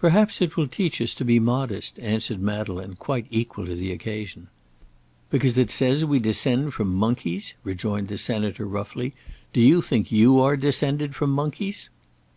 "Perhaps 0.00 0.40
it 0.40 0.56
will 0.56 0.66
teach 0.66 1.00
us 1.00 1.14
to 1.14 1.24
be 1.24 1.38
modest," 1.38 1.96
answered 2.00 2.42
Madeleine, 2.42 2.96
quite 2.96 3.26
equal 3.30 3.64
to 3.66 3.76
the 3.76 3.92
occasion. 3.92 4.48
"Because 5.30 5.56
it 5.56 5.70
says 5.70 6.04
we 6.04 6.18
descend 6.18 6.74
from 6.74 6.92
monkeys?" 6.92 7.54
rejoined 7.62 8.08
the 8.08 8.18
Senator, 8.18 8.66
roughly. 8.66 9.14
"Do 9.52 9.60
you 9.60 9.80
think 9.80 10.10
you 10.10 10.40
are 10.40 10.56
descended 10.56 11.14
from 11.14 11.30
monkeys?" 11.30 11.90